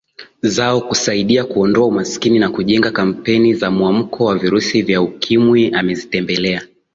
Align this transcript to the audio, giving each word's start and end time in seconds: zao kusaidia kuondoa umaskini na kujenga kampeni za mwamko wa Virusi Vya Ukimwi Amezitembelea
zao 0.41 0.81
kusaidia 0.81 1.43
kuondoa 1.43 1.85
umaskini 1.87 2.39
na 2.39 2.49
kujenga 2.49 2.91
kampeni 2.91 3.53
za 3.53 3.71
mwamko 3.71 4.25
wa 4.25 4.37
Virusi 4.37 4.81
Vya 4.81 5.01
Ukimwi 5.01 5.71
Amezitembelea 5.73 6.67